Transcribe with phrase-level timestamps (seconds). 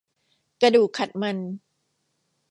[0.61, 1.37] กระดูกขัดมัน